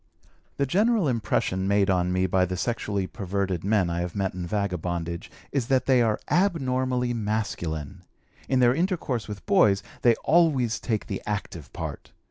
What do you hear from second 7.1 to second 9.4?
masculine. In their intercourse